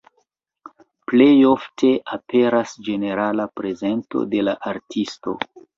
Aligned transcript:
Plej 1.11 1.27
ofte 1.51 1.93
aperas 2.17 2.75
ĝenerala 2.89 3.49
prezento 3.61 4.29
de 4.35 4.45
la 4.51 4.61
artisto. 4.77 5.43